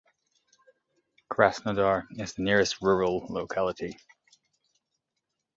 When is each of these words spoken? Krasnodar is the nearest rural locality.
Krasnodar 1.31 2.07
is 2.19 2.33
the 2.33 2.41
nearest 2.41 2.81
rural 2.81 3.23
locality. 3.29 3.99